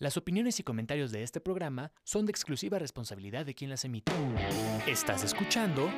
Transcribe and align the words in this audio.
Las 0.00 0.16
opiniones 0.16 0.60
y 0.60 0.62
comentarios 0.62 1.10
de 1.10 1.24
este 1.24 1.40
programa 1.40 1.90
son 2.04 2.24
de 2.24 2.30
exclusiva 2.30 2.78
responsabilidad 2.78 3.44
de 3.44 3.54
quien 3.54 3.68
las 3.68 3.84
emite. 3.84 4.12
Estás 4.86 5.24
escuchando 5.24 5.90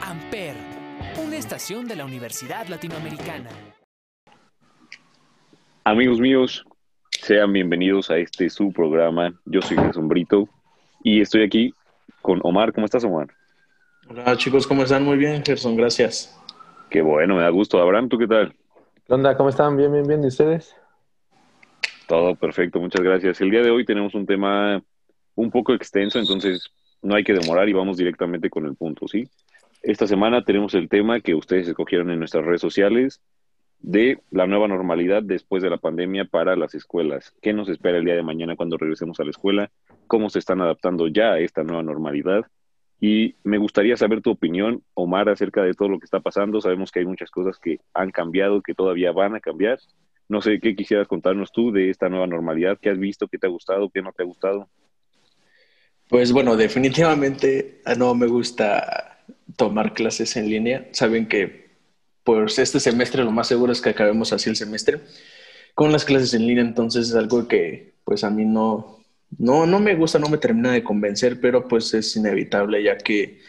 Amper, 0.00 0.56
una 1.22 1.36
estación 1.36 1.86
de 1.86 1.96
la 1.96 2.06
Universidad 2.06 2.68
Latinoamericana. 2.68 3.50
Amigos 5.84 6.20
míos, 6.20 6.64
sean 7.10 7.52
bienvenidos 7.52 8.10
a 8.10 8.16
este 8.16 8.48
su 8.48 8.72
programa. 8.72 9.38
Yo 9.44 9.60
soy 9.60 9.76
Gerson 9.76 10.08
Brito 10.08 10.48
y 11.04 11.20
estoy 11.20 11.42
aquí 11.42 11.74
con 12.22 12.40
Omar. 12.44 12.72
¿Cómo 12.72 12.86
estás, 12.86 13.04
Omar? 13.04 13.28
Hola 14.08 14.38
chicos, 14.38 14.66
¿cómo 14.66 14.84
están? 14.84 15.04
Muy 15.04 15.18
bien, 15.18 15.44
Gerson, 15.44 15.76
gracias. 15.76 16.34
Qué 16.88 17.02
bueno, 17.02 17.34
me 17.34 17.42
da 17.42 17.50
gusto. 17.50 17.78
Abraham, 17.78 18.08
¿tú 18.08 18.16
qué 18.16 18.26
tal? 18.26 18.56
¿Qué 19.06 19.12
onda? 19.12 19.36
¿Cómo 19.36 19.50
están? 19.50 19.76
Bien, 19.76 19.92
bien, 19.92 20.06
bien. 20.06 20.24
¿Y 20.24 20.28
ustedes? 20.28 20.74
Todo 22.12 22.34
perfecto, 22.34 22.78
muchas 22.78 23.00
gracias. 23.00 23.40
El 23.40 23.50
día 23.50 23.62
de 23.62 23.70
hoy 23.70 23.86
tenemos 23.86 24.14
un 24.14 24.26
tema 24.26 24.82
un 25.34 25.50
poco 25.50 25.72
extenso, 25.72 26.18
entonces 26.18 26.70
no 27.00 27.14
hay 27.14 27.24
que 27.24 27.32
demorar 27.32 27.70
y 27.70 27.72
vamos 27.72 27.96
directamente 27.96 28.50
con 28.50 28.66
el 28.66 28.76
punto, 28.76 29.08
¿sí? 29.08 29.30
Esta 29.82 30.06
semana 30.06 30.44
tenemos 30.44 30.74
el 30.74 30.90
tema 30.90 31.20
que 31.20 31.34
ustedes 31.34 31.68
escogieron 31.68 32.10
en 32.10 32.18
nuestras 32.18 32.44
redes 32.44 32.60
sociales 32.60 33.22
de 33.78 34.18
la 34.30 34.46
nueva 34.46 34.68
normalidad 34.68 35.22
después 35.22 35.62
de 35.62 35.70
la 35.70 35.78
pandemia 35.78 36.26
para 36.26 36.54
las 36.54 36.74
escuelas. 36.74 37.32
¿Qué 37.40 37.54
nos 37.54 37.70
espera 37.70 37.96
el 37.96 38.04
día 38.04 38.14
de 38.16 38.22
mañana 38.22 38.56
cuando 38.56 38.76
regresemos 38.76 39.18
a 39.18 39.24
la 39.24 39.30
escuela? 39.30 39.70
¿Cómo 40.06 40.28
se 40.28 40.38
están 40.38 40.60
adaptando 40.60 41.08
ya 41.08 41.32
a 41.32 41.38
esta 41.38 41.64
nueva 41.64 41.82
normalidad? 41.82 42.44
Y 43.00 43.36
me 43.42 43.56
gustaría 43.56 43.96
saber 43.96 44.20
tu 44.20 44.32
opinión, 44.32 44.82
Omar, 44.92 45.30
acerca 45.30 45.62
de 45.62 45.72
todo 45.72 45.88
lo 45.88 45.98
que 45.98 46.04
está 46.04 46.20
pasando. 46.20 46.60
Sabemos 46.60 46.92
que 46.92 46.98
hay 46.98 47.06
muchas 47.06 47.30
cosas 47.30 47.58
que 47.58 47.80
han 47.94 48.10
cambiado, 48.10 48.60
que 48.60 48.74
todavía 48.74 49.12
van 49.12 49.34
a 49.34 49.40
cambiar. 49.40 49.78
No 50.28 50.40
sé 50.40 50.60
qué 50.60 50.74
quisieras 50.74 51.08
contarnos 51.08 51.52
tú 51.52 51.72
de 51.72 51.90
esta 51.90 52.08
nueva 52.08 52.26
normalidad, 52.26 52.78
qué 52.80 52.90
has 52.90 52.98
visto, 52.98 53.28
qué 53.28 53.38
te 53.38 53.46
ha 53.46 53.50
gustado, 53.50 53.90
qué 53.90 54.02
no 54.02 54.12
te 54.12 54.22
ha 54.22 54.26
gustado. 54.26 54.68
Pues 56.08 56.32
bueno, 56.32 56.56
definitivamente 56.56 57.80
ah, 57.84 57.94
no 57.94 58.14
me 58.14 58.26
gusta 58.26 59.24
tomar 59.56 59.94
clases 59.94 60.36
en 60.36 60.48
línea. 60.48 60.88
Saben 60.92 61.26
que 61.26 61.70
pues 62.24 62.58
este 62.58 62.80
semestre 62.80 63.24
lo 63.24 63.30
más 63.30 63.48
seguro 63.48 63.72
es 63.72 63.80
que 63.80 63.90
acabemos 63.90 64.32
así 64.32 64.48
el 64.48 64.56
semestre 64.56 65.00
con 65.74 65.90
las 65.90 66.04
clases 66.04 66.34
en 66.34 66.46
línea, 66.46 66.62
entonces 66.62 67.08
es 67.08 67.14
algo 67.14 67.48
que 67.48 67.94
pues 68.04 68.24
a 68.24 68.30
mí 68.30 68.44
no, 68.44 68.98
no, 69.38 69.66
no 69.66 69.80
me 69.80 69.94
gusta, 69.94 70.18
no 70.18 70.28
me 70.28 70.38
termina 70.38 70.72
de 70.72 70.84
convencer, 70.84 71.40
pero 71.40 71.66
pues 71.66 71.94
es 71.94 72.14
inevitable 72.16 72.82
ya 72.82 72.98
que 72.98 73.40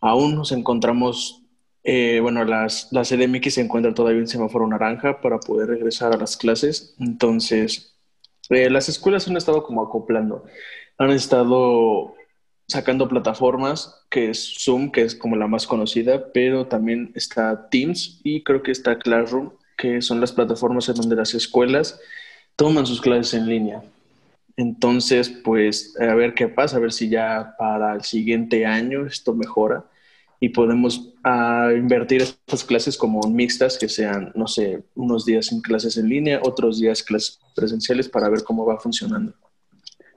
aún 0.00 0.34
nos 0.36 0.52
encontramos 0.52 1.45
eh, 1.88 2.18
bueno, 2.20 2.44
las, 2.44 2.88
la 2.90 3.04
CDMX 3.04 3.54
se 3.54 3.60
encuentra 3.60 3.94
todavía 3.94 4.18
en 4.18 4.26
semáforo 4.26 4.66
naranja 4.66 5.20
para 5.20 5.38
poder 5.38 5.68
regresar 5.68 6.12
a 6.12 6.16
las 6.16 6.36
clases. 6.36 6.96
Entonces, 6.98 7.94
eh, 8.50 8.68
las 8.70 8.88
escuelas 8.88 9.28
han 9.28 9.36
estado 9.36 9.62
como 9.62 9.84
acoplando. 9.84 10.44
Han 10.98 11.10
estado 11.10 12.16
sacando 12.66 13.08
plataformas, 13.08 14.04
que 14.10 14.30
es 14.30 14.56
Zoom, 14.58 14.90
que 14.90 15.02
es 15.02 15.14
como 15.14 15.36
la 15.36 15.46
más 15.46 15.68
conocida, 15.68 16.32
pero 16.32 16.66
también 16.66 17.12
está 17.14 17.68
Teams 17.70 18.20
y 18.24 18.42
creo 18.42 18.64
que 18.64 18.72
está 18.72 18.98
Classroom, 18.98 19.52
que 19.78 20.02
son 20.02 20.20
las 20.20 20.32
plataformas 20.32 20.88
en 20.88 20.96
donde 20.96 21.14
las 21.14 21.34
escuelas 21.34 22.00
toman 22.56 22.86
sus 22.86 23.00
clases 23.00 23.34
en 23.34 23.46
línea. 23.46 23.80
Entonces, 24.56 25.28
pues, 25.28 25.94
a 26.00 26.16
ver 26.16 26.34
qué 26.34 26.48
pasa, 26.48 26.78
a 26.78 26.80
ver 26.80 26.92
si 26.92 27.08
ya 27.08 27.54
para 27.56 27.94
el 27.94 28.02
siguiente 28.02 28.66
año 28.66 29.06
esto 29.06 29.34
mejora 29.34 29.84
y 30.40 30.50
podemos 30.50 31.14
uh, 31.24 31.70
invertir 31.76 32.22
estas 32.22 32.64
clases 32.64 32.96
como 32.96 33.20
mixtas, 33.28 33.78
que 33.78 33.88
sean, 33.88 34.32
no 34.34 34.46
sé, 34.46 34.82
unos 34.94 35.24
días 35.24 35.50
en 35.52 35.60
clases 35.60 35.96
en 35.96 36.08
línea, 36.08 36.40
otros 36.42 36.78
días 36.78 37.02
clases 37.02 37.40
presenciales 37.54 38.08
para 38.08 38.28
ver 38.28 38.42
cómo 38.44 38.66
va 38.66 38.78
funcionando. 38.78 39.32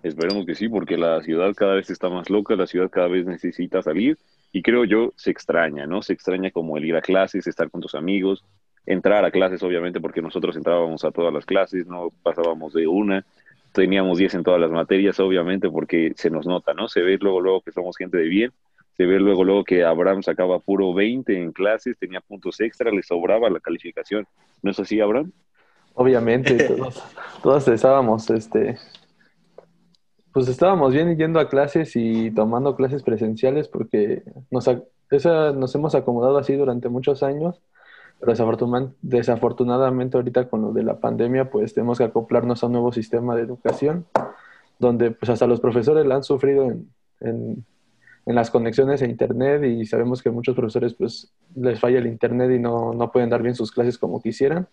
Esperemos 0.04 0.46
que 0.46 0.56
sí, 0.56 0.70
porque 0.70 0.98
la 0.98 1.22
ciudad 1.22 1.54
cada 1.56 1.76
vez 1.76 1.90
está 1.90 2.10
más 2.10 2.30
loca, 2.30 2.56
la 2.56 2.68
ciudad 2.68 2.90
cada 2.90 3.08
vez 3.08 3.26
necesita 3.26 3.82
salir 3.82 4.18
y 4.52 4.62
creo 4.62 4.86
yo 4.86 5.14
se 5.16 5.32
extraña, 5.32 5.86
¿no? 5.86 6.02
Se 6.02 6.14
extraña 6.14 6.52
como 6.52 6.78
el 6.78 6.86
ir 6.86 6.96
a 6.96 7.02
clases, 7.02 7.48
estar 7.48 7.70
con 7.70 7.82
tus 7.82 7.96
amigos, 7.96 8.44
entrar 8.86 9.26
a 9.26 9.32
clases, 9.32 9.62
obviamente, 9.62 10.00
porque 10.00 10.22
nosotros 10.22 10.56
entrábamos 10.56 11.04
a 11.04 11.12
todas 11.12 11.34
las 11.34 11.46
clases, 11.46 11.86
no 11.86 12.12
pasábamos 12.24 12.74
de 12.74 12.88
una, 12.88 13.26
teníamos 13.74 14.18
10 14.18 14.36
en 14.36 14.44
todas 14.44 14.60
las 14.60 14.72
materias, 14.72 15.20
obviamente, 15.20 15.70
porque 15.70 16.14
se 16.16 16.30
nos 16.30 16.48
nota, 16.48 16.74
¿no? 16.74 16.88
Se 16.88 17.02
ve 17.02 17.18
luego, 17.20 17.42
luego 17.42 17.62
que 17.62 17.72
somos 17.72 17.98
gente 17.98 18.18
de 18.18 18.28
bien 18.28 18.52
se 19.00 19.06
ve 19.06 19.18
luego, 19.18 19.46
luego 19.46 19.64
que 19.64 19.86
Abraham 19.86 20.22
sacaba 20.24 20.60
puro 20.60 20.94
20 20.94 21.42
en 21.42 21.54
clases, 21.54 21.98
tenía 21.98 22.20
puntos 22.20 22.60
extra, 22.60 22.92
le 22.92 23.02
sobraba 23.02 23.50
la 23.50 23.62
calificación. 23.62 24.28
¿No 24.62 24.72
es 24.72 24.80
así, 24.82 25.00
Abraham? 25.00 25.32
Obviamente, 25.94 26.62
todos, 26.68 27.02
todos 27.42 27.66
estábamos, 27.70 28.30
este, 28.30 28.78
pues 30.34 30.50
estábamos 30.50 30.92
bien 30.92 31.16
yendo 31.16 31.40
a 31.40 31.48
clases 31.48 31.96
y 31.96 32.30
tomando 32.32 32.76
clases 32.76 33.02
presenciales 33.02 33.70
porque 33.70 34.24
nos, 34.52 34.70
esa, 35.12 35.54
nos 35.54 35.74
hemos 35.76 35.96
acomodado 35.96 36.38
así 36.38 36.56
durante 36.56 36.90
muchos 36.90 37.24
años, 37.24 37.62
pero 38.20 38.34
desafortunadamente 39.02 40.18
ahorita 40.18 40.50
con 40.50 40.62
lo 40.62 40.74
de 40.74 40.84
la 40.84 41.00
pandemia 41.00 41.50
pues 41.50 41.74
tenemos 41.74 42.00
que 42.00 42.04
acoplarnos 42.04 42.62
a 42.62 42.66
un 42.66 42.74
nuevo 42.74 42.92
sistema 42.92 43.34
de 43.38 43.44
educación 43.44 44.08
donde 44.78 45.12
pues 45.12 45.30
hasta 45.30 45.48
los 45.48 45.62
profesores 45.62 46.06
la 46.06 46.16
han 46.16 46.24
sufrido 46.24 46.66
en 46.66 46.90
en 47.22 47.66
las 48.26 48.52
conexiones 48.52 49.02
a 49.02 49.06
internet 49.06 49.64
y 49.64 49.86
sabemos 49.86 50.22
que 50.22 50.30
muchos 50.30 50.56
profesores 50.56 50.94
pues 50.94 51.34
les 51.56 51.80
falla 51.80 52.00
el 52.00 52.08
internet 52.08 52.52
y 52.52 52.60
no, 52.60 52.94
no 52.94 53.12
pueden 53.12 53.30
dar 53.30 53.42
bien 53.42 53.56
sus 53.56 53.72
clases 53.72 53.98
como 53.98 54.22
quisieran. 54.22 54.68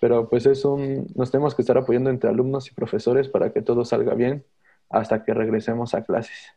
Pero 0.00 0.28
pues 0.28 0.46
es 0.46 0.64
un, 0.64 1.06
nos 1.14 1.30
tenemos 1.30 1.54
que 1.54 1.62
estar 1.62 1.78
apoyando 1.78 2.10
entre 2.10 2.28
alumnos 2.28 2.70
y 2.70 2.74
profesores 2.74 3.28
para 3.28 3.52
que 3.52 3.62
todo 3.62 3.84
salga 3.84 4.14
bien 4.14 4.44
hasta 4.90 5.24
que 5.24 5.32
regresemos 5.32 5.94
a 5.94 6.04
clases. 6.04 6.52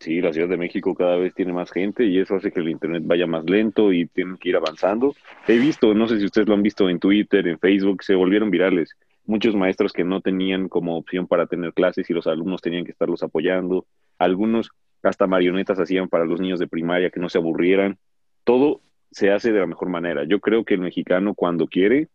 Sí, 0.00 0.20
la 0.20 0.32
Ciudad 0.32 0.48
de 0.48 0.56
México 0.56 0.94
cada 0.94 1.16
vez 1.16 1.34
tiene 1.34 1.52
más 1.52 1.72
gente 1.72 2.04
y 2.04 2.20
eso 2.20 2.36
hace 2.36 2.52
que 2.52 2.60
el 2.60 2.68
Internet 2.68 3.02
vaya 3.04 3.26
más 3.26 3.44
lento 3.44 3.92
y 3.92 4.06
tienen 4.06 4.36
que 4.36 4.50
ir 4.50 4.56
avanzando. 4.56 5.14
He 5.48 5.58
visto, 5.58 5.92
no 5.92 6.06
sé 6.06 6.20
si 6.20 6.24
ustedes 6.24 6.46
lo 6.46 6.54
han 6.54 6.62
visto 6.62 6.88
en 6.88 7.00
Twitter, 7.00 7.48
en 7.48 7.58
Facebook, 7.58 8.04
se 8.04 8.14
volvieron 8.14 8.50
virales. 8.50 8.96
Muchos 9.26 9.56
maestros 9.56 9.92
que 9.92 10.04
no 10.04 10.20
tenían 10.20 10.68
como 10.68 10.96
opción 10.96 11.26
para 11.26 11.46
tener 11.46 11.74
clases 11.74 12.08
y 12.08 12.14
los 12.14 12.28
alumnos 12.28 12.62
tenían 12.62 12.84
que 12.84 12.92
estarlos 12.92 13.24
apoyando. 13.24 13.86
Algunos 14.18 14.70
hasta 15.02 15.26
marionetas 15.26 15.78
hacían 15.78 16.08
para 16.08 16.24
los 16.24 16.40
niños 16.40 16.58
de 16.58 16.66
primaria 16.66 17.10
que 17.10 17.20
no 17.20 17.28
se 17.28 17.38
aburrieran. 17.38 17.98
Todo 18.44 18.80
se 19.10 19.30
hace 19.30 19.52
de 19.52 19.60
la 19.60 19.66
mejor 19.66 19.88
manera. 19.88 20.24
Yo 20.24 20.40
creo 20.40 20.64
que 20.64 20.74
el 20.74 20.80
mexicano 20.80 21.34
cuando 21.34 21.66
quiere 21.66 22.08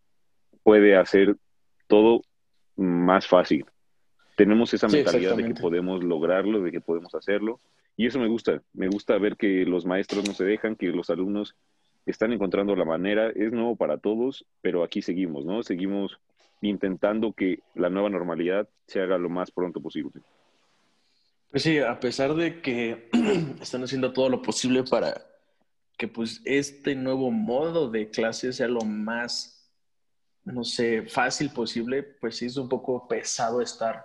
puede 0.64 0.96
hacer 0.96 1.36
todo 1.88 2.22
más 2.76 3.28
fácil. 3.28 3.66
Tenemos 4.36 4.74
esa 4.74 4.88
mentalidad 4.88 5.36
de 5.36 5.46
que 5.46 5.54
podemos 5.54 6.04
lograrlo, 6.04 6.62
de 6.62 6.72
que 6.72 6.82
podemos 6.82 7.14
hacerlo. 7.14 7.60
Y 7.96 8.08
eso 8.08 8.20
me 8.20 8.28
gusta. 8.28 8.62
Me 8.74 8.88
gusta 8.88 9.18
ver 9.18 9.38
que 9.38 9.66
los 9.66 9.86
maestros 9.86 10.28
no 10.28 10.34
se 10.34 10.44
dejan, 10.44 10.76
que 10.76 10.88
los 10.88 11.10
alumnos 11.10 11.56
están 12.06 12.34
encontrando 12.34 12.76
la 12.76 12.86
manera. 12.86 13.30
Es 13.30 13.52
nuevo 13.52 13.76
para 13.76 13.98
todos, 13.98 14.46
pero 14.62 14.84
aquí 14.84 15.02
seguimos, 15.02 15.46
¿no? 15.46 15.62
Seguimos 15.62 16.20
intentando 16.62 17.34
que 17.34 17.60
la 17.76 17.90
nueva 17.90 18.10
normalidad 18.10 18.68
se 18.88 19.02
haga 19.02 19.18
lo 19.18 19.30
más 19.30 19.52
pronto 19.52 19.82
posible. 19.82 20.22
Pues 21.53 21.62
sí, 21.62 21.78
a 21.78 22.00
pesar 22.00 22.34
de 22.34 22.64
que 22.64 23.12
están 23.62 23.84
haciendo 23.84 24.12
todo 24.12 24.28
lo 24.28 24.41
posible 24.41 24.84
para 24.84 25.24
que 25.96 26.08
pues 26.08 26.41
este 26.46 26.96
nuevo 26.96 27.30
modo 27.30 27.91
de 27.91 28.09
clase 28.09 28.52
sea 28.52 28.68
lo 28.68 28.81
más, 28.81 29.72
no 30.46 30.63
sé, 30.63 31.03
fácil 31.03 31.52
posible, 31.52 32.02
pues 32.02 32.38
sí 32.38 32.47
es 32.47 32.58
un 32.58 32.68
poco 32.68 33.08
pesado 33.08 33.62
estar, 33.62 34.03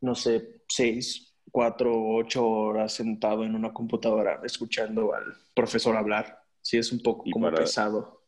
no 0.00 0.16
sé, 0.16 0.64
seis, 0.66 1.32
cuatro, 1.52 1.92
ocho 2.16 2.44
horas 2.44 2.92
sentado 2.92 3.44
en 3.44 3.54
una 3.54 3.72
computadora 3.72 4.40
escuchando 4.42 5.14
al 5.14 5.36
profesor 5.54 5.96
hablar. 5.96 6.42
Sí 6.62 6.78
es 6.78 6.90
un 6.90 7.00
poco 7.00 7.30
como 7.30 7.48
pesado 7.52 8.21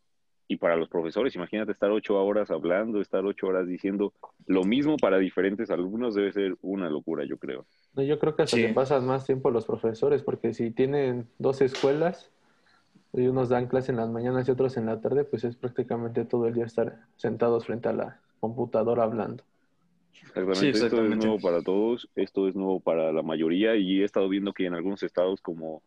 y 0.47 0.57
para 0.57 0.77
los 0.77 0.89
profesores, 0.89 1.35
imagínate 1.35 1.73
estar 1.73 1.91
ocho 1.91 2.23
horas 2.23 2.51
hablando, 2.51 3.01
estar 3.01 3.25
ocho 3.25 3.47
horas 3.47 3.67
diciendo 3.67 4.13
lo 4.47 4.65
mismo 4.65 4.97
para 4.97 5.19
diferentes 5.19 5.71
alumnos, 5.71 6.15
debe 6.15 6.33
ser 6.33 6.57
una 6.61 6.91
locura, 6.91 7.25
yo 7.25 7.39
creo. 7.39 7.65
No, 7.95 8.03
yo 8.03 8.19
creo 8.19 8.37
que 8.37 8.43
hasta 8.43 8.57
sí. 8.57 8.67
pasan 8.75 9.07
más 9.07 9.25
tiempo 9.25 9.51
los 9.51 9.65
profesores, 9.65 10.23
porque 10.23 10.53
si 10.53 10.71
tienen 10.71 11.27
dos 11.39 11.63
escuelas 11.63 12.31
y 13.15 13.27
unos 13.27 13.49
dan 13.49 13.69
clase 13.69 13.93
en 13.93 13.97
las 13.97 14.11
mañanas 14.11 14.47
y 14.47 14.51
otros 14.51 14.77
en 14.77 14.87
la 14.87 15.01
tarde, 15.01 15.25
pues 15.25 15.45
es 15.45 15.57
prácticamente 15.57 16.25
todo 16.25 16.47
el 16.47 16.55
día 16.55 16.67
estar 16.67 16.99
sentados 17.17 17.65
frente 17.65 17.89
a 17.89 17.93
la 17.93 18.21
computadora 18.41 19.05
hablando. 19.05 19.45
Exactamente, 20.13 20.71
esto 20.71 21.05
es 21.05 21.17
nuevo 21.17 21.39
para 21.39 21.63
todos, 21.63 22.09
esto 22.17 22.49
es 22.49 22.55
nuevo 22.55 22.81
para 22.81 23.13
la 23.13 23.23
mayoría 23.23 23.77
y 23.77 24.01
he 24.01 24.05
estado 24.05 24.29
viendo 24.29 24.53
que 24.53 24.67
en 24.67 24.75
algunos 24.75 25.03
estados 25.03 25.41
como, 25.41 25.83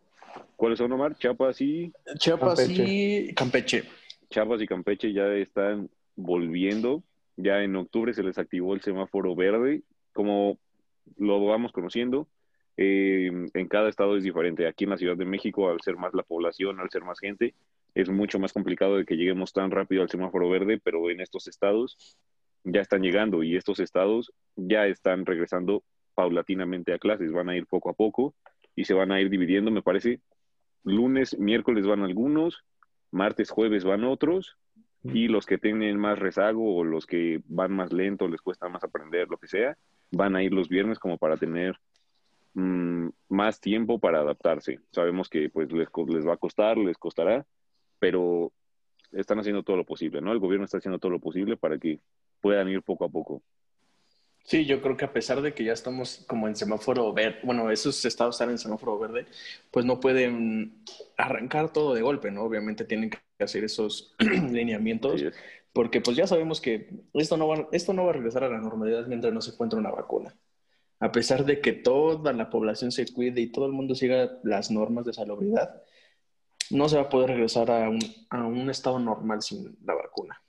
¿cuáles 0.55 0.79
son, 0.79 0.91
Omar? 0.91 1.15
Chiapas 1.15 1.61
y... 1.61 1.91
Chiapas 2.17 2.59
Campeche. 2.59 2.83
y 2.83 3.33
Campeche. 3.33 3.83
Chiapas 4.29 4.61
y 4.61 4.67
Campeche 4.67 5.13
ya 5.13 5.27
están 5.33 5.89
volviendo. 6.15 7.03
Ya 7.35 7.61
en 7.63 7.75
octubre 7.75 8.13
se 8.13 8.23
les 8.23 8.37
activó 8.37 8.73
el 8.73 8.81
semáforo 8.81 9.35
verde. 9.35 9.83
Como 10.13 10.57
lo 11.17 11.45
vamos 11.45 11.71
conociendo, 11.71 12.27
eh, 12.75 13.31
en 13.53 13.67
cada 13.67 13.89
estado 13.89 14.17
es 14.17 14.23
diferente. 14.23 14.67
Aquí 14.67 14.83
en 14.83 14.91
la 14.91 14.97
Ciudad 14.97 15.15
de 15.15 15.25
México, 15.25 15.69
al 15.69 15.81
ser 15.81 15.97
más 15.97 16.13
la 16.13 16.23
población, 16.23 16.79
al 16.79 16.89
ser 16.89 17.03
más 17.03 17.19
gente, 17.19 17.53
es 17.93 18.09
mucho 18.09 18.39
más 18.39 18.53
complicado 18.53 18.97
de 18.97 19.05
que 19.05 19.17
lleguemos 19.17 19.53
tan 19.53 19.71
rápido 19.71 20.01
al 20.01 20.09
semáforo 20.09 20.49
verde, 20.49 20.79
pero 20.83 21.09
en 21.09 21.21
estos 21.21 21.47
estados 21.47 21.97
ya 22.63 22.81
están 22.81 23.01
llegando 23.01 23.43
y 23.43 23.55
estos 23.55 23.79
estados 23.79 24.31
ya 24.55 24.85
están 24.85 25.25
regresando 25.25 25.83
paulatinamente 26.13 26.93
a 26.93 26.99
clases, 26.99 27.31
van 27.31 27.49
a 27.49 27.55
ir 27.55 27.65
poco 27.65 27.89
a 27.89 27.93
poco 27.93 28.35
y 28.75 28.85
se 28.85 28.93
van 28.93 29.11
a 29.11 29.21
ir 29.21 29.29
dividiendo, 29.29 29.71
me 29.71 29.81
parece, 29.81 30.19
lunes, 30.83 31.37
miércoles 31.39 31.87
van 31.87 32.03
algunos, 32.03 32.63
martes, 33.11 33.49
jueves 33.49 33.83
van 33.83 34.03
otros 34.03 34.57
y 35.03 35.27
los 35.27 35.45
que 35.45 35.57
tienen 35.57 35.97
más 35.97 36.19
rezago 36.19 36.75
o 36.75 36.83
los 36.83 37.05
que 37.05 37.41
van 37.45 37.71
más 37.71 37.93
lento, 37.93 38.27
les 38.27 38.41
cuesta 38.41 38.67
más 38.67 38.83
aprender, 38.83 39.29
lo 39.29 39.37
que 39.37 39.47
sea, 39.47 39.77
van 40.11 40.35
a 40.35 40.43
ir 40.43 40.53
los 40.53 40.67
viernes 40.67 40.99
como 40.99 41.17
para 41.17 41.37
tener 41.37 41.79
mm, 42.53 43.07
más 43.29 43.61
tiempo 43.61 43.99
para 43.99 44.19
adaptarse. 44.19 44.79
Sabemos 44.91 45.29
que 45.29 45.49
pues 45.49 45.71
les, 45.71 45.87
les 46.07 46.27
va 46.27 46.33
a 46.33 46.37
costar, 46.37 46.77
les 46.77 46.97
costará, 46.97 47.45
pero 47.99 48.51
están 49.11 49.39
haciendo 49.39 49.63
todo 49.63 49.77
lo 49.77 49.85
posible, 49.85 50.21
¿no? 50.21 50.31
El 50.31 50.39
gobierno 50.39 50.65
está 50.65 50.77
haciendo 50.77 50.99
todo 50.99 51.11
lo 51.11 51.19
posible 51.19 51.55
para 51.55 51.77
que 51.77 51.99
puedan 52.41 52.67
ir 52.67 52.81
poco 52.81 53.05
a 53.05 53.09
poco. 53.09 53.41
Sí, 54.47 54.65
yo 54.65 54.81
creo 54.81 54.95
que 54.95 55.03
a 55.03 55.11
pesar 55.11 55.41
de 55.41 55.53
que 55.53 55.65
ya 55.65 55.73
estamos 55.73 56.23
como 56.25 56.47
en 56.47 56.55
semáforo 56.55 57.11
verde, 57.11 57.39
bueno, 57.43 57.69
esos 57.69 58.05
estados 58.05 58.35
están 58.35 58.49
en 58.49 58.57
semáforo 58.57 58.97
verde, 58.97 59.25
pues 59.71 59.85
no 59.85 59.99
pueden 59.99 60.85
arrancar 61.17 61.73
todo 61.73 61.93
de 61.93 62.01
golpe, 62.01 62.31
¿no? 62.31 62.43
Obviamente 62.43 62.85
tienen 62.85 63.09
que 63.09 63.19
hacer 63.39 63.65
esos 63.65 64.15
lineamientos, 64.19 65.21
porque 65.73 65.99
pues 65.99 66.15
ya 66.15 66.27
sabemos 66.27 66.61
que 66.61 66.89
esto 67.13 67.35
no, 67.35 67.49
va, 67.49 67.67
esto 67.73 67.91
no 67.91 68.05
va 68.05 68.11
a 68.11 68.13
regresar 68.13 68.45
a 68.45 68.49
la 68.49 68.59
normalidad 68.59 69.05
mientras 69.07 69.33
no 69.33 69.41
se 69.41 69.51
encuentre 69.51 69.79
una 69.79 69.91
vacuna. 69.91 70.33
A 70.99 71.11
pesar 71.11 71.43
de 71.45 71.59
que 71.59 71.73
toda 71.73 72.31
la 72.31 72.49
población 72.49 72.93
se 72.93 73.05
cuide 73.13 73.41
y 73.41 73.51
todo 73.51 73.65
el 73.65 73.73
mundo 73.73 73.95
siga 73.95 74.39
las 74.43 74.71
normas 74.71 75.05
de 75.05 75.13
salubridad, 75.13 75.83
no 76.71 76.87
se 76.89 76.95
va 76.95 77.03
a 77.03 77.09
poder 77.09 77.31
regresar 77.31 77.69
a 77.69 77.89
un, 77.89 77.99
a 78.29 78.45
un 78.45 78.69
estado 78.69 78.97
normal 78.99 79.41
sin 79.41 79.77
la 79.83 79.93
vacuna. 79.95 80.41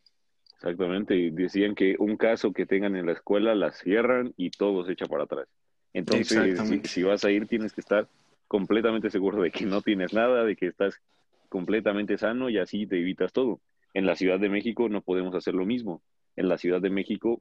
Exactamente, 0.59 1.15
y 1.15 1.31
decían 1.31 1.77
que 1.77 1.95
un 2.01 2.17
caso 2.17 2.53
que 2.53 2.67
tengan 2.67 2.97
en 2.97 3.07
la 3.07 3.13
escuela 3.13 3.55
la 3.55 3.71
cierran 3.71 4.35
y 4.37 4.51
todo 4.51 4.85
se 4.85 4.93
echa 4.93 5.07
para 5.07 5.23
atrás. 5.23 5.47
Entonces, 5.93 6.59
si, 6.91 7.05
vas 7.05 7.25
a 7.25 7.31
ir, 7.31 7.47
tienes 7.47 7.73
que 7.73 7.81
estar 7.81 8.09
completamente 8.49 9.09
seguro 9.09 9.41
de 9.41 9.53
que 9.53 9.67
no 9.67 9.83
tienes 9.83 10.13
nada, 10.13 10.45
de 10.45 10.57
que 10.57 10.67
estás 10.67 11.01
completamente 11.49 12.19
sano 12.19 12.51
y 12.51 12.59
así 12.59 12.89
te 12.89 12.99
evitas 12.99 13.33
todo. 13.33 13.61
En 13.95 14.05
la 14.05 14.17
Ciudad 14.17 14.41
de 14.41 14.49
México 14.49 14.89
no 14.89 15.01
podemos 15.01 15.33
hacer 15.37 15.55
lo 15.55 15.65
mismo. 15.65 16.03
En 16.35 16.49
la 16.49 16.59
Ciudad 16.59 16.81
de 16.81 16.91
México 16.91 17.41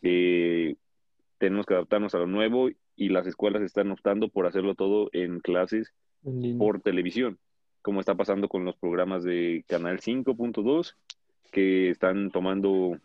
eh, 0.00 0.76
tenemos 1.36 1.66
que 1.66 1.74
adaptarnos 1.74 2.14
a 2.14 2.18
lo 2.18 2.26
nuevo 2.26 2.70
y 2.96 3.10
las 3.10 3.26
escuelas 3.26 3.60
están 3.60 3.90
optando 3.90 4.30
por 4.30 4.46
hacerlo 4.46 4.74
todo 4.74 5.10
en 5.12 5.40
clases 5.40 5.92
por 6.56 6.80
televisión, 6.80 7.38
como 7.82 8.00
está 8.00 8.14
pasando 8.14 8.48
con 8.48 8.64
los 8.64 8.76
programas 8.76 9.24
de 9.24 9.62
Canal 9.68 10.00
5.2 10.00 10.94
que 11.50 11.90
están 11.90 12.30
tomando 12.30 12.98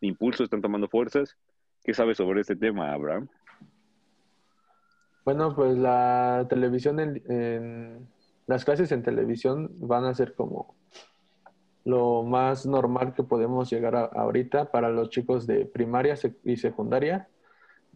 impulso, 0.00 0.44
están 0.44 0.62
tomando 0.62 0.88
fuerzas. 0.88 1.36
¿Qué 1.84 1.94
sabes 1.94 2.16
sobre 2.16 2.40
este 2.40 2.56
tema, 2.56 2.92
Abraham? 2.92 3.28
Bueno, 5.24 5.54
pues 5.54 5.76
la 5.78 6.46
televisión, 6.48 6.98
en, 7.00 8.08
las 8.46 8.64
clases 8.64 8.90
en 8.92 9.02
televisión 9.02 9.70
van 9.78 10.04
a 10.04 10.14
ser 10.14 10.34
como 10.34 10.74
lo 11.84 12.22
más 12.22 12.66
normal 12.66 13.14
que 13.14 13.22
podemos 13.22 13.70
llegar 13.70 13.96
a, 13.96 14.04
ahorita 14.04 14.70
para 14.70 14.90
los 14.90 15.10
chicos 15.10 15.46
de 15.46 15.66
primaria 15.66 16.14
y 16.44 16.56
secundaria, 16.56 17.28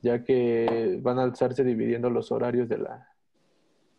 ya 0.03 0.25
que 0.25 0.99
van 1.03 1.19
a 1.19 1.27
estarse 1.27 1.65
dividiendo 1.65 2.11
los 2.11 2.31
horarios 2.31 2.69
de 2.69 2.79
la 2.79 3.09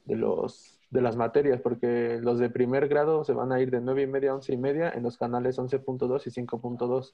de 0.06 0.16
los 0.16 0.77
de 0.90 1.02
las 1.02 1.16
materias, 1.16 1.60
porque 1.62 2.20
los 2.22 2.40
de 2.40 2.50
primer 2.50 2.88
grado 2.88 3.24
se 3.24 3.34
van 3.34 3.52
a 3.52 3.60
ir 3.60 3.72
de 3.72 3.82
9 3.82 4.04
y 4.04 4.08
media 4.08 4.32
a 4.32 4.36
11 4.36 4.54
y 4.54 4.58
media 4.58 4.90
en 4.90 5.04
los 5.04 5.18
canales 5.18 5.60
11.2 5.60 6.28
y 6.28 6.30
5.2. 6.30 7.14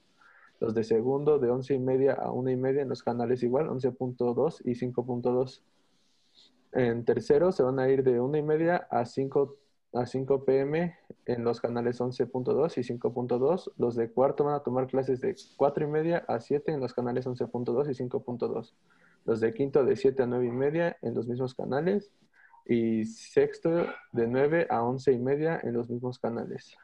Los 0.60 0.74
de 0.74 0.84
segundo 0.84 1.38
de 1.38 1.50
11 1.50 1.74
y 1.74 1.78
media 1.80 2.14
a 2.14 2.30
1 2.30 2.50
y 2.50 2.56
media 2.56 2.82
en 2.82 2.88
los 2.88 3.02
canales 3.02 3.42
igual, 3.42 3.68
11.2 3.68 4.60
y 4.64 4.74
5.2. 4.74 5.62
En 6.72 7.04
tercero 7.04 7.50
se 7.52 7.62
van 7.62 7.78
a 7.80 7.88
ir 7.88 8.04
de 8.04 8.20
1 8.20 8.36
y 8.38 8.42
media 8.42 8.86
a 8.90 9.04
5, 9.04 9.56
a 9.94 10.06
5 10.06 10.44
pm 10.44 10.96
en 11.26 11.44
los 11.44 11.60
canales 11.60 12.00
11.2 12.00 12.78
y 12.78 12.82
5.2. 12.82 13.72
Los 13.76 13.96
de 13.96 14.10
cuarto 14.10 14.44
van 14.44 14.54
a 14.54 14.62
tomar 14.62 14.86
clases 14.86 15.20
de 15.20 15.34
4 15.56 15.84
y 15.84 15.88
media 15.88 16.24
a 16.28 16.38
7 16.38 16.72
en 16.72 16.80
los 16.80 16.94
canales 16.94 17.26
11.2 17.26 17.90
y 17.90 18.08
5.2. 18.08 18.72
Los 19.24 19.40
de 19.40 19.52
quinto 19.52 19.84
de 19.84 19.96
7 19.96 20.22
a 20.22 20.26
9 20.26 20.46
y 20.46 20.52
media 20.52 20.96
en 21.02 21.14
los 21.14 21.26
mismos 21.26 21.54
canales 21.54 22.12
y 22.66 23.04
sexto 23.04 23.86
de 24.12 24.26
9 24.26 24.66
a 24.70 24.82
11 24.82 25.12
y 25.12 25.18
media 25.18 25.60
en 25.62 25.74
los 25.74 25.88
mismos 25.88 26.18
canales. 26.18 26.76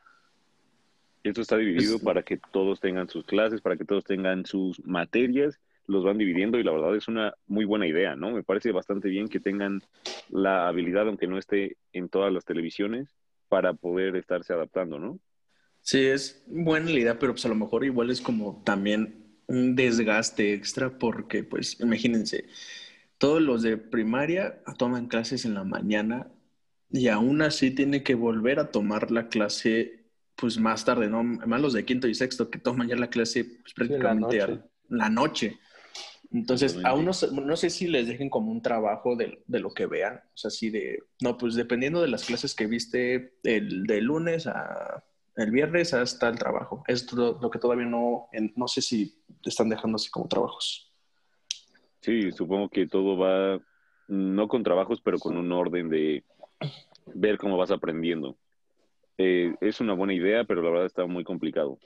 Esto 1.23 1.43
está 1.43 1.56
dividido 1.56 1.99
para 1.99 2.23
que 2.23 2.38
todos 2.53 2.81
tengan 2.81 3.09
sus 3.09 3.25
clases, 3.25 3.61
para 3.61 3.77
que 3.77 3.85
todos 3.85 4.05
tengan 4.05 4.47
sus 4.47 4.85
materias, 4.87 5.61
los 5.87 6.05
van 6.05 6.19
dividiendo 6.19 6.59
y 6.59 6.62
la 6.62 6.73
verdad 6.73 6.97
es 6.97 7.09
una 7.09 7.35
muy 7.47 7.65
buena 7.65 7.87
idea, 7.87 8.17
¿no? 8.17 8.31
Me 8.31 8.43
parece 8.43 8.73
bastante 8.73 9.09
bien 9.09 9.29
que 9.29 9.41
tengan 9.41 9.82
la 10.31 10.69
habilidad, 10.69 11.09
aunque 11.09 11.27
no 11.27 11.37
esté 11.37 11.77
en 11.93 12.09
todas 12.09 12.33
las 12.33 12.44
televisiones, 12.44 13.09
para 13.49 13.75
poder 13.75 14.17
estarse 14.17 14.53
adaptando, 14.53 14.99
¿no? 14.99 15.19
Sí, 15.83 16.06
es 16.06 16.44
buena 16.47 16.91
la 16.91 16.99
idea, 17.00 17.19
pero 17.19 17.33
pues 17.33 17.44
a 17.44 17.49
lo 17.49 17.55
mejor 17.55 17.85
igual 17.85 18.11
es 18.11 18.21
como 18.21 18.62
también 18.65 19.21
un 19.47 19.75
desgaste 19.75 20.55
extra 20.55 20.99
porque, 20.99 21.43
pues, 21.43 21.81
imagínense, 21.81 22.44
todos 23.20 23.43
los 23.43 23.61
de 23.61 23.76
primaria 23.76 24.62
toman 24.78 25.06
clases 25.06 25.44
en 25.44 25.52
la 25.52 25.62
mañana 25.62 26.32
y 26.90 27.08
aún 27.08 27.43
así 27.43 27.70
tiene 27.70 28.02
que 28.02 28.14
volver 28.14 28.58
a 28.58 28.70
tomar 28.70 29.11
la 29.11 29.28
clase 29.28 30.06
pues 30.37 30.58
más 30.58 30.87
tarde, 30.87 31.08
¿no? 31.08 31.22
Más 31.22 31.61
los 31.61 31.75
de 31.75 31.84
quinto 31.84 32.08
y 32.08 32.14
sexto 32.14 32.49
que 32.49 32.58
toman 32.58 32.88
ya 32.88 32.96
la 32.96 33.11
clase 33.11 33.44
pues, 33.44 33.75
prácticamente 33.75 34.38
la 34.38 34.46
noche. 34.46 34.62
la 34.88 35.11
noche. 35.11 35.58
Entonces, 36.32 36.78
aún 36.82 37.05
no, 37.05 37.12
no, 37.32 37.56
sé 37.56 37.69
si 37.69 37.88
les 37.88 38.06
dejen 38.06 38.31
como 38.31 38.50
un 38.52 38.62
trabajo 38.62 39.17
de, 39.17 39.43
de, 39.46 39.61
lo 39.61 39.75
que 39.75 39.84
vean. 39.84 40.14
O 40.14 40.37
sea, 40.37 40.49
así 40.49 40.70
de, 40.70 41.02
no, 41.20 41.37
pues 41.37 41.56
dependiendo 41.56 42.00
de 42.00 42.08
las 42.08 42.25
clases 42.25 42.55
que 42.55 42.69
viste 42.69 43.34
el 43.43 43.84
de 43.84 44.00
lunes 44.00 44.46
a 44.46 45.05
el 45.37 45.50
viernes 45.50 45.93
hasta 45.93 46.28
el 46.28 46.38
trabajo. 46.38 46.84
Es 46.87 47.12
lo, 47.12 47.38
lo 47.38 47.50
que 47.50 47.58
todavía 47.58 47.87
no, 47.87 48.28
no 48.56 48.69
sé 48.69 48.81
si 48.81 49.23
están 49.44 49.69
dejando 49.69 49.96
así 49.96 50.08
como 50.08 50.28
trabajos. 50.28 50.89
Sí, 52.00 52.32
supongo 52.32 52.69
que 52.69 52.87
todo 52.87 53.19
va, 53.19 53.61
no 54.08 54.49
con 54.49 54.62
trabajos, 54.62 55.00
pero 55.00 55.19
con 55.19 55.37
un 55.37 55.52
orden 55.52 55.88
de 55.88 56.25
ver 57.14 57.38
cómo 57.38 57.56
vas 57.56 57.70
aprendiendo. 57.70 58.37
Eh, 59.19 59.55
es 59.61 59.81
una 59.81 59.93
buena 59.93 60.14
idea, 60.14 60.44
pero 60.44 60.62
la 60.62 60.70
verdad 60.70 60.87
está 60.87 61.06
muy 61.06 61.25
complicado. 61.25 61.79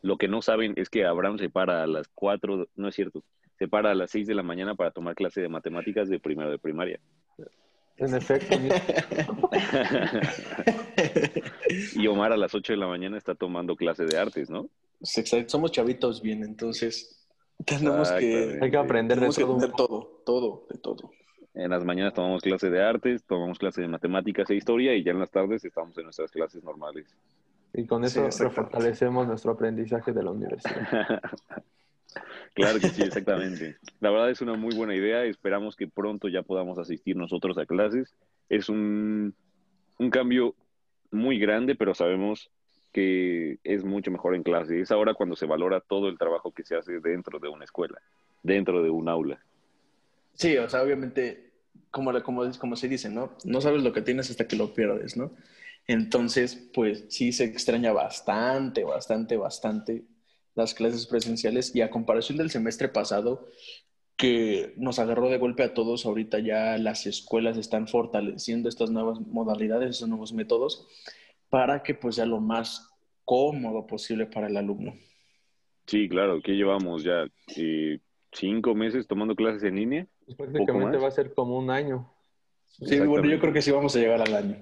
Lo 0.00 0.16
que 0.16 0.28
no 0.28 0.42
saben 0.42 0.74
es 0.76 0.88
que 0.88 1.04
Abraham 1.04 1.38
se 1.38 1.50
para 1.50 1.82
a 1.82 1.86
las 1.86 2.08
4, 2.08 2.68
no 2.76 2.88
es 2.88 2.94
cierto, 2.94 3.24
se 3.58 3.68
para 3.68 3.90
a 3.90 3.94
las 3.94 4.10
6 4.10 4.26
de 4.26 4.34
la 4.34 4.42
mañana 4.42 4.74
para 4.74 4.90
tomar 4.90 5.14
clase 5.14 5.40
de 5.40 5.48
matemáticas 5.48 6.08
de 6.08 6.20
primero 6.20 6.50
de 6.50 6.58
primaria. 6.58 7.00
En 7.96 8.14
efecto. 8.14 8.56
y 11.94 12.06
Omar 12.06 12.32
a 12.32 12.36
las 12.36 12.54
8 12.54 12.72
de 12.72 12.78
la 12.78 12.86
mañana 12.86 13.18
está 13.18 13.34
tomando 13.34 13.76
clase 13.76 14.04
de 14.04 14.18
artes, 14.18 14.50
¿no? 14.50 14.68
Somos 15.46 15.72
chavitos 15.72 16.22
bien, 16.22 16.42
entonces 16.42 17.21
tenemos 17.64 18.10
que, 18.12 18.58
Hay 18.60 18.70
que 18.70 18.76
aprender 18.76 19.20
de 19.20 19.28
todo. 19.76 20.20
todo, 20.24 20.66
de 20.70 20.78
todo, 20.78 21.10
En 21.54 21.70
las 21.70 21.84
mañanas 21.84 22.14
tomamos 22.14 22.42
clase 22.42 22.70
de 22.70 22.82
artes, 22.82 23.24
tomamos 23.24 23.58
clase 23.58 23.80
de 23.80 23.88
matemáticas 23.88 24.48
e 24.50 24.54
historia 24.54 24.94
y 24.94 25.02
ya 25.02 25.12
en 25.12 25.20
las 25.20 25.30
tardes 25.30 25.64
estamos 25.64 25.96
en 25.98 26.04
nuestras 26.04 26.30
clases 26.30 26.62
normales. 26.62 27.06
Y 27.74 27.86
con 27.86 28.04
eso 28.04 28.30
fortalecemos 28.50 29.26
nuestro 29.26 29.52
aprendizaje 29.52 30.12
de 30.12 30.22
la 30.22 30.30
universidad. 30.30 31.20
claro 32.54 32.78
que 32.78 32.88
sí, 32.88 33.02
exactamente. 33.02 33.76
La 34.00 34.10
verdad 34.10 34.30
es 34.30 34.42
una 34.42 34.54
muy 34.54 34.74
buena 34.74 34.94
idea. 34.94 35.24
Esperamos 35.24 35.74
que 35.74 35.88
pronto 35.88 36.28
ya 36.28 36.42
podamos 36.42 36.78
asistir 36.78 37.16
nosotros 37.16 37.56
a 37.56 37.64
clases. 37.64 38.14
Es 38.50 38.68
un, 38.68 39.34
un 39.98 40.10
cambio 40.10 40.54
muy 41.10 41.38
grande, 41.38 41.74
pero 41.74 41.94
sabemos 41.94 42.50
que 42.92 43.58
es 43.64 43.84
mucho 43.84 44.10
mejor 44.10 44.34
en 44.34 44.42
clase. 44.42 44.80
Es 44.80 44.90
ahora 44.90 45.14
cuando 45.14 45.34
se 45.34 45.46
valora 45.46 45.80
todo 45.80 46.08
el 46.08 46.18
trabajo 46.18 46.52
que 46.52 46.64
se 46.64 46.76
hace 46.76 47.00
dentro 47.00 47.38
de 47.38 47.48
una 47.48 47.64
escuela, 47.64 48.00
dentro 48.42 48.82
de 48.82 48.90
un 48.90 49.08
aula. 49.08 49.40
Sí, 50.34 50.56
o 50.58 50.68
sea, 50.68 50.82
obviamente, 50.82 51.50
como, 51.90 52.22
como, 52.22 52.50
como 52.58 52.76
se 52.76 52.88
dice, 52.88 53.08
¿no? 53.08 53.32
No 53.44 53.60
sabes 53.60 53.82
lo 53.82 53.92
que 53.92 54.02
tienes 54.02 54.30
hasta 54.30 54.46
que 54.46 54.56
lo 54.56 54.74
pierdes, 54.74 55.16
¿no? 55.16 55.32
Entonces, 55.86 56.70
pues 56.72 57.06
sí 57.08 57.32
se 57.32 57.44
extraña 57.44 57.92
bastante, 57.92 58.84
bastante, 58.84 59.36
bastante 59.36 60.04
las 60.54 60.74
clases 60.74 61.06
presenciales 61.06 61.74
y 61.74 61.80
a 61.80 61.90
comparación 61.90 62.38
del 62.38 62.50
semestre 62.50 62.88
pasado, 62.88 63.48
que 64.16 64.74
nos 64.76 64.98
agarró 64.98 65.30
de 65.30 65.38
golpe 65.38 65.64
a 65.64 65.74
todos, 65.74 66.04
ahorita 66.06 66.38
ya 66.38 66.76
las 66.78 67.06
escuelas 67.06 67.56
están 67.56 67.88
fortaleciendo 67.88 68.68
estas 68.68 68.90
nuevas 68.90 69.18
modalidades, 69.20 69.90
estos 69.90 70.08
nuevos 70.08 70.32
métodos 70.32 70.86
para 71.52 71.82
que 71.82 71.92
pues 71.92 72.14
sea 72.14 72.24
lo 72.24 72.40
más 72.40 72.90
cómodo 73.26 73.86
posible 73.86 74.24
para 74.24 74.46
el 74.46 74.56
alumno. 74.56 74.94
Sí, 75.86 76.08
claro, 76.08 76.40
que 76.40 76.52
llevamos 76.52 77.04
ya 77.04 77.26
eh, 77.54 77.98
cinco 78.32 78.74
meses 78.74 79.06
tomando 79.06 79.36
clases 79.36 79.62
en 79.64 79.76
línea. 79.76 80.06
Pues 80.24 80.38
prácticamente 80.38 80.96
va 80.96 81.08
a 81.08 81.10
ser 81.10 81.34
como 81.34 81.58
un 81.58 81.68
año. 81.68 82.10
Sí, 82.68 82.98
bueno, 83.00 83.28
yo 83.28 83.38
creo 83.38 83.52
que 83.52 83.60
sí 83.60 83.70
vamos 83.70 83.94
a 83.94 83.98
llegar 83.98 84.22
al 84.22 84.34
año. 84.34 84.56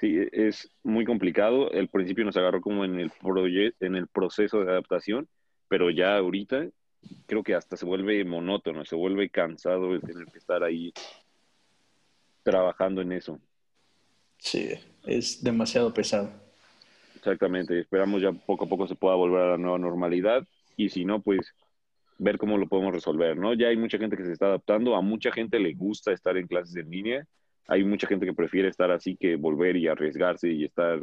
Sí, 0.00 0.16
es 0.32 0.66
muy 0.82 1.04
complicado. 1.04 1.70
El 1.70 1.88
principio 1.88 2.24
nos 2.24 2.38
agarró 2.38 2.62
como 2.62 2.86
en 2.86 2.98
el, 2.98 3.12
en 3.80 3.94
el 3.94 4.06
proceso 4.08 4.64
de 4.64 4.70
adaptación, 4.70 5.28
pero 5.68 5.90
ya 5.90 6.16
ahorita 6.16 6.68
creo 7.26 7.42
que 7.42 7.54
hasta 7.54 7.76
se 7.76 7.84
vuelve 7.84 8.24
monótono, 8.24 8.86
se 8.86 8.96
vuelve 8.96 9.28
cansado 9.28 9.92
de 9.92 10.00
tener 10.00 10.24
que 10.24 10.38
estar 10.38 10.62
ahí 10.62 10.94
trabajando 12.44 13.02
en 13.02 13.12
eso. 13.12 13.38
Sí, 14.42 14.70
es 15.06 15.42
demasiado 15.42 15.94
pesado. 15.94 16.32
Exactamente, 17.14 17.78
esperamos 17.78 18.20
ya 18.20 18.32
poco 18.32 18.64
a 18.64 18.68
poco 18.68 18.88
se 18.88 18.96
pueda 18.96 19.14
volver 19.14 19.40
a 19.40 19.50
la 19.50 19.56
nueva 19.56 19.78
normalidad 19.78 20.44
y 20.76 20.88
si 20.88 21.04
no, 21.04 21.22
pues 21.22 21.54
ver 22.18 22.38
cómo 22.38 22.58
lo 22.58 22.66
podemos 22.66 22.92
resolver, 22.92 23.36
¿no? 23.36 23.54
Ya 23.54 23.68
hay 23.68 23.76
mucha 23.76 23.98
gente 23.98 24.16
que 24.16 24.24
se 24.24 24.32
está 24.32 24.46
adaptando, 24.46 24.96
a 24.96 25.00
mucha 25.00 25.30
gente 25.30 25.60
le 25.60 25.74
gusta 25.74 26.12
estar 26.12 26.36
en 26.36 26.48
clases 26.48 26.74
en 26.74 26.90
línea, 26.90 27.24
hay 27.68 27.84
mucha 27.84 28.08
gente 28.08 28.26
que 28.26 28.34
prefiere 28.34 28.68
estar 28.68 28.90
así 28.90 29.16
que 29.16 29.36
volver 29.36 29.76
y 29.76 29.86
arriesgarse 29.86 30.50
y 30.50 30.64
estar, 30.64 31.00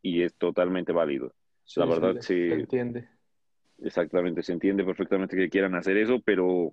y 0.00 0.22
es 0.22 0.34
totalmente 0.36 0.90
válido. 0.90 1.34
la 1.76 1.84
verdad, 1.84 2.14
se, 2.20 2.48
se 2.48 2.54
entiende. 2.54 3.08
Exactamente, 3.82 4.42
se 4.42 4.54
entiende 4.54 4.82
perfectamente 4.82 5.36
que 5.36 5.50
quieran 5.50 5.74
hacer 5.74 5.98
eso, 5.98 6.20
pero 6.24 6.72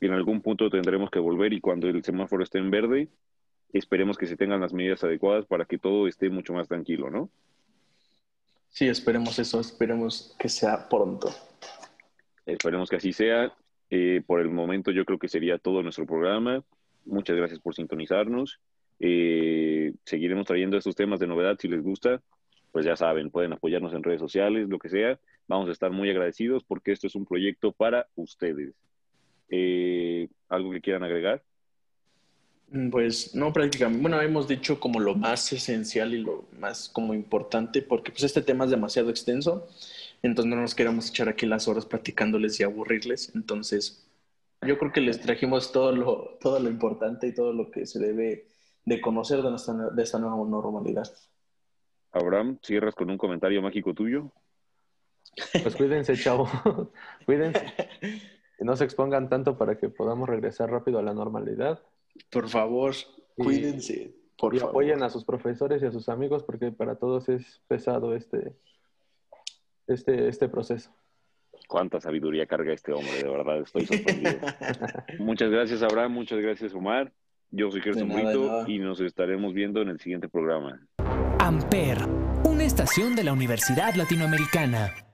en 0.00 0.12
algún 0.12 0.42
punto 0.42 0.70
tendremos 0.70 1.10
que 1.10 1.18
volver 1.18 1.52
y 1.52 1.60
cuando 1.60 1.88
el 1.88 2.04
semáforo 2.04 2.44
esté 2.44 2.58
en 2.58 2.70
verde, 2.70 3.08
esperemos 3.72 4.18
que 4.18 4.26
se 4.26 4.36
tengan 4.36 4.60
las 4.60 4.72
medidas 4.72 5.02
adecuadas 5.04 5.46
para 5.46 5.64
que 5.64 5.78
todo 5.78 6.08
esté 6.08 6.30
mucho 6.30 6.52
más 6.52 6.68
tranquilo, 6.68 7.10
¿no? 7.10 7.30
Sí, 8.70 8.88
esperemos 8.88 9.38
eso, 9.38 9.60
esperemos 9.60 10.34
que 10.38 10.48
sea 10.48 10.88
pronto. 10.88 11.28
Esperemos 12.46 12.88
que 12.88 12.96
así 12.96 13.12
sea. 13.12 13.52
Eh, 13.90 14.22
por 14.24 14.40
el 14.40 14.48
momento 14.50 14.92
yo 14.92 15.04
creo 15.04 15.18
que 15.18 15.28
sería 15.28 15.58
todo 15.58 15.82
nuestro 15.82 16.06
programa. 16.06 16.62
Muchas 17.04 17.36
gracias 17.36 17.58
por 17.58 17.74
sintonizarnos. 17.74 18.60
Eh, 19.00 19.94
seguiremos 20.04 20.46
trayendo 20.46 20.76
estos 20.76 20.94
temas 20.94 21.18
de 21.18 21.26
novedad 21.26 21.56
si 21.58 21.68
les 21.68 21.82
gusta. 21.82 22.22
Pues 22.70 22.86
ya 22.86 22.94
saben, 22.94 23.30
pueden 23.30 23.52
apoyarnos 23.52 23.92
en 23.94 24.04
redes 24.04 24.20
sociales, 24.20 24.68
lo 24.68 24.78
que 24.78 24.88
sea. 24.88 25.18
Vamos 25.48 25.68
a 25.68 25.72
estar 25.72 25.90
muy 25.90 26.08
agradecidos 26.08 26.62
porque 26.62 26.92
esto 26.92 27.08
es 27.08 27.16
un 27.16 27.26
proyecto 27.26 27.72
para 27.72 28.06
ustedes. 28.14 28.74
Eh, 29.48 30.28
¿Algo 30.48 30.70
que 30.70 30.80
quieran 30.80 31.02
agregar? 31.02 31.42
Mm, 32.70 32.90
pues 32.90 33.34
no 33.34 33.52
prácticamente. 33.52 34.00
Bueno, 34.00 34.20
hemos 34.20 34.46
dicho 34.46 34.78
como 34.78 35.00
lo 35.00 35.14
más 35.14 35.52
esencial 35.52 36.14
y 36.14 36.18
lo 36.18 36.44
más 36.58 36.88
como 36.88 37.14
importante, 37.14 37.82
porque 37.82 38.12
pues 38.12 38.24
este 38.24 38.42
tema 38.42 38.64
es 38.64 38.70
demasiado 38.70 39.10
extenso, 39.10 39.66
entonces 40.22 40.50
no 40.50 40.60
nos 40.60 40.74
queremos 40.74 41.10
echar 41.10 41.28
aquí 41.28 41.46
las 41.46 41.66
horas 41.68 41.86
platicándoles 41.86 42.60
y 42.60 42.62
aburrirles. 42.62 43.32
Entonces, 43.34 44.06
yo 44.62 44.78
creo 44.78 44.92
que 44.92 45.00
les 45.00 45.20
trajimos 45.20 45.72
todo 45.72 45.92
lo, 45.92 46.38
todo 46.40 46.60
lo 46.60 46.68
importante 46.68 47.26
y 47.26 47.34
todo 47.34 47.52
lo 47.52 47.70
que 47.70 47.86
se 47.86 47.98
debe 47.98 48.46
de 48.84 49.00
conocer 49.00 49.42
de, 49.42 49.50
nuestra, 49.50 49.74
de 49.74 50.02
esta 50.02 50.18
nueva 50.18 50.36
normalidad. 50.36 51.10
Abraham, 52.12 52.58
cierras 52.62 52.94
con 52.94 53.10
un 53.10 53.18
comentario 53.18 53.62
mágico 53.62 53.94
tuyo. 53.94 54.30
Pues 55.62 55.76
cuídense, 55.76 56.16
chavo. 56.16 56.48
cuídense. 57.26 57.66
No 58.62 58.76
se 58.76 58.84
expongan 58.84 59.30
tanto 59.30 59.56
para 59.56 59.78
que 59.78 59.88
podamos 59.88 60.28
regresar 60.28 60.70
rápido 60.70 60.98
a 60.98 61.02
la 61.02 61.14
normalidad. 61.14 61.80
Por 62.30 62.48
favor, 62.48 62.94
cuídense. 63.36 64.14
Por 64.38 64.54
y 64.54 64.58
favor. 64.58 64.72
apoyen 64.72 65.02
a 65.02 65.10
sus 65.10 65.24
profesores 65.24 65.82
y 65.82 65.86
a 65.86 65.92
sus 65.92 66.08
amigos 66.08 66.42
porque 66.42 66.72
para 66.72 66.96
todos 66.96 67.28
es 67.28 67.60
pesado 67.68 68.14
este, 68.14 68.54
este, 69.86 70.28
este 70.28 70.48
proceso. 70.48 70.90
Cuánta 71.68 72.00
sabiduría 72.00 72.46
carga 72.46 72.72
este 72.72 72.92
hombre, 72.92 73.22
de 73.22 73.28
verdad, 73.28 73.60
estoy 73.60 73.86
sorprendido. 73.86 74.38
muchas 75.18 75.50
gracias, 75.50 75.82
Abraham, 75.82 76.12
muchas 76.12 76.40
gracias, 76.40 76.74
Omar. 76.74 77.12
Yo 77.50 77.70
soy 77.70 77.80
Gerson 77.80 78.08
Brito 78.08 78.66
y 78.68 78.78
nos 78.78 79.00
estaremos 79.00 79.52
viendo 79.52 79.82
en 79.82 79.88
el 79.88 80.00
siguiente 80.00 80.28
programa. 80.28 80.80
Amper, 81.40 81.98
una 82.44 82.64
estación 82.64 83.16
de 83.16 83.24
la 83.24 83.32
Universidad 83.32 83.94
Latinoamericana. 83.94 85.09